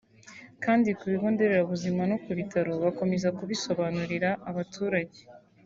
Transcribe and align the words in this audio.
kandi 0.63 0.89
ku 0.97 1.03
bigo 1.11 1.27
nderabuzima 1.33 2.01
no 2.11 2.17
ku 2.23 2.31
bitaro 2.39 2.71
bakomeza 2.83 3.27
kubisobanurira 3.37 4.29
abaturage 4.49 5.19